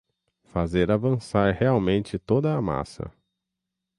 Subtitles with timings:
[0.45, 3.13] fazer avançar realmente toda a massa